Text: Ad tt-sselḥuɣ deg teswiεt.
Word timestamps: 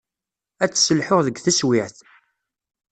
Ad 0.63 0.69
tt-sselḥuɣ 0.71 1.19
deg 1.23 1.35
teswiεt. 1.39 1.97